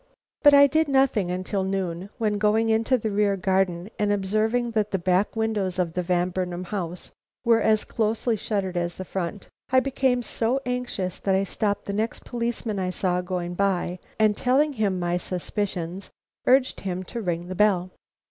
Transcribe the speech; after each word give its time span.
But 0.41 0.55
I 0.55 0.65
did 0.65 0.87
nothing 0.87 1.43
till 1.43 1.63
noon, 1.63 2.09
when 2.17 2.39
going 2.39 2.69
into 2.69 2.99
my 3.03 3.07
rear 3.07 3.37
garden 3.37 3.91
and 3.99 4.11
observing 4.11 4.71
that 4.71 4.89
the 4.89 4.97
back 4.97 5.35
windows 5.35 5.77
of 5.77 5.93
the 5.93 6.01
Van 6.01 6.29
Burnam 6.31 6.63
house 6.63 7.11
were 7.45 7.61
as 7.61 7.83
closely 7.83 8.35
shuttered 8.35 8.75
as 8.75 8.95
the 8.95 9.05
front, 9.05 9.47
I 9.71 9.79
became 9.79 10.23
so 10.23 10.59
anxious 10.65 11.19
that 11.19 11.35
I 11.35 11.43
stopped 11.43 11.85
the 11.85 11.93
next 11.93 12.25
policeman 12.25 12.79
I 12.79 12.89
saw 12.89 13.21
going 13.21 13.53
by, 13.53 13.99
and 14.17 14.35
telling 14.35 14.73
him 14.73 14.97
my 14.99 15.17
suspicions, 15.17 16.09
urged 16.47 16.79
him 16.79 17.03
to 17.03 17.21
ring 17.21 17.47
the 17.47 17.53
bell. 17.53 17.91